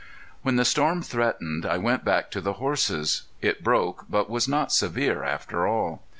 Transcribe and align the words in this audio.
When 0.41 0.55
the 0.55 0.65
storm 0.65 1.03
threatened 1.03 1.63
I 1.63 1.77
went 1.77 2.03
back 2.03 2.31
to 2.31 2.41
the 2.41 2.53
horses. 2.53 3.27
It 3.39 3.63
broke, 3.63 4.05
but 4.09 4.31
was 4.31 4.47
not 4.47 4.71
severe 4.71 5.23
after 5.23 5.67
all. 5.67 6.01